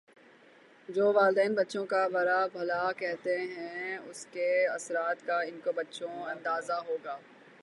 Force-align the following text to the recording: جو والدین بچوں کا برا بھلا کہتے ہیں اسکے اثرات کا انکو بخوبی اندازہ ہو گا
جو 0.89 1.11
والدین 1.13 1.53
بچوں 1.55 1.85
کا 1.85 2.07
برا 2.07 2.39
بھلا 2.53 2.91
کہتے 2.91 3.37
ہیں 3.47 3.97
اسکے 3.99 4.49
اثرات 4.67 5.25
کا 5.25 5.39
انکو 5.41 5.71
بخوبی 5.71 6.29
اندازہ 6.31 6.79
ہو 6.87 6.97
گا 7.05 7.17